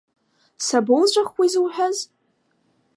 [0.65, 1.97] Сабоуҵәахуеи зуҳәаз?